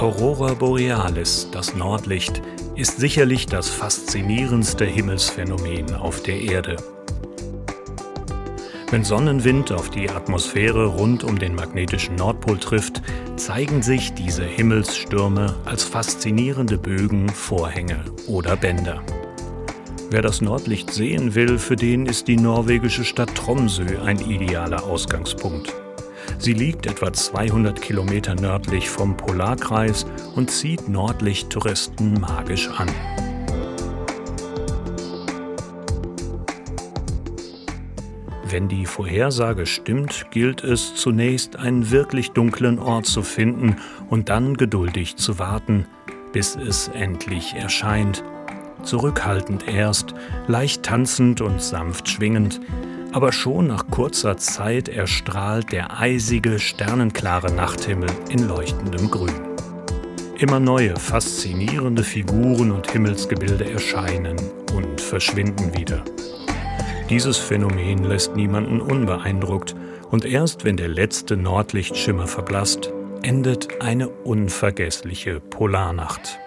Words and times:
Aurora 0.00 0.54
Borealis, 0.54 1.48
das 1.52 1.76
Nordlicht, 1.76 2.42
ist 2.74 2.98
sicherlich 2.98 3.46
das 3.46 3.70
faszinierendste 3.70 4.84
Himmelsphänomen 4.84 5.94
auf 5.94 6.20
der 6.20 6.40
Erde. 6.40 6.76
Wenn 8.90 9.04
Sonnenwind 9.04 9.70
auf 9.70 9.90
die 9.90 10.10
Atmosphäre 10.10 10.86
rund 10.86 11.22
um 11.22 11.38
den 11.38 11.54
magnetischen 11.54 12.16
Nordpol 12.16 12.58
trifft, 12.58 13.02
zeigen 13.36 13.82
sich 13.82 14.12
diese 14.14 14.44
Himmelsstürme 14.44 15.54
als 15.64 15.84
faszinierende 15.84 16.76
Bögen, 16.76 17.28
Vorhänge 17.28 18.04
oder 18.26 18.56
Bänder. 18.56 19.00
Wer 20.10 20.22
das 20.22 20.40
Nordlicht 20.40 20.92
sehen 20.92 21.34
will, 21.36 21.58
für 21.58 21.76
den 21.76 22.06
ist 22.06 22.26
die 22.26 22.36
norwegische 22.36 23.04
Stadt 23.04 23.34
Tromsø 23.36 23.86
ein 24.04 24.18
idealer 24.18 24.82
Ausgangspunkt. 24.84 25.72
Sie 26.38 26.52
liegt 26.52 26.86
etwa 26.86 27.12
200 27.12 27.80
Kilometer 27.80 28.34
nördlich 28.34 28.88
vom 28.88 29.16
Polarkreis 29.16 30.06
und 30.34 30.50
zieht 30.50 30.88
Nordlichttouristen 30.88 32.20
magisch 32.20 32.68
an. 32.68 32.88
Wenn 38.54 38.68
die 38.68 38.86
Vorhersage 38.86 39.66
stimmt, 39.66 40.30
gilt 40.30 40.62
es 40.62 40.94
zunächst 40.94 41.56
einen 41.56 41.90
wirklich 41.90 42.30
dunklen 42.30 42.78
Ort 42.78 43.06
zu 43.06 43.22
finden 43.22 43.78
und 44.10 44.28
dann 44.28 44.56
geduldig 44.56 45.16
zu 45.16 45.40
warten, 45.40 45.86
bis 46.32 46.54
es 46.54 46.86
endlich 46.86 47.54
erscheint. 47.54 48.22
Zurückhaltend 48.84 49.66
erst, 49.66 50.14
leicht 50.46 50.84
tanzend 50.84 51.40
und 51.40 51.60
sanft 51.60 52.08
schwingend, 52.08 52.60
aber 53.14 53.30
schon 53.30 53.68
nach 53.68 53.86
kurzer 53.92 54.36
Zeit 54.38 54.88
erstrahlt 54.88 55.70
der 55.70 56.00
eisige, 56.00 56.58
sternenklare 56.58 57.52
Nachthimmel 57.54 58.10
in 58.28 58.48
leuchtendem 58.48 59.08
Grün. 59.08 59.54
Immer 60.36 60.58
neue, 60.58 60.96
faszinierende 60.96 62.02
Figuren 62.02 62.72
und 62.72 62.90
Himmelsgebilde 62.90 63.70
erscheinen 63.70 64.34
und 64.74 65.00
verschwinden 65.00 65.78
wieder. 65.78 66.02
Dieses 67.08 67.38
Phänomen 67.38 68.02
lässt 68.02 68.34
niemanden 68.34 68.80
unbeeindruckt 68.80 69.76
und 70.10 70.24
erst 70.24 70.64
wenn 70.64 70.76
der 70.76 70.88
letzte 70.88 71.36
Nordlichtschimmer 71.36 72.26
verblasst, 72.26 72.92
endet 73.22 73.80
eine 73.80 74.08
unvergessliche 74.08 75.38
Polarnacht. 75.38 76.40